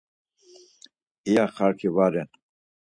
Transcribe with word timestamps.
iya 1.29 1.45
xarki 1.55 1.89
va 1.95 2.05
ren.. 2.13 2.29